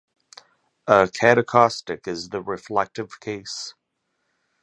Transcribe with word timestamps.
A 0.87 1.05
catacaustic 1.07 2.07
is 2.07 2.29
the 2.29 2.41
reflective 2.41 3.19
case. 3.19 3.75